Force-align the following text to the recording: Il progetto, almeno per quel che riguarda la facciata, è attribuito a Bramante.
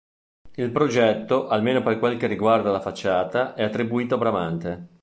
Il 0.55 0.71
progetto, 0.71 1.47
almeno 1.47 1.83
per 1.83 1.99
quel 1.99 2.17
che 2.17 2.25
riguarda 2.25 2.71
la 2.71 2.81
facciata, 2.81 3.53
è 3.53 3.61
attribuito 3.61 4.15
a 4.15 4.17
Bramante. 4.17 4.87